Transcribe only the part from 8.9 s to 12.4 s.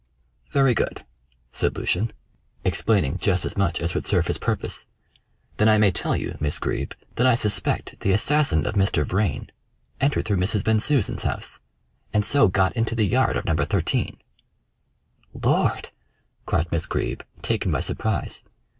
Vrain entered through Mrs. Bensusan's house, and